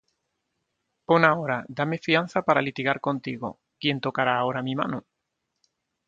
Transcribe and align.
Pon 1.07 1.21
ahora, 1.25 1.57
dame 1.77 1.97
fianza 2.07 2.39
para 2.41 2.59
litigar 2.67 2.99
contigo: 2.99 3.59
¿Quién 3.79 4.01
tocará 4.01 4.33
ahora 4.39 4.63
mi 4.67 4.73
mano? 4.75 4.99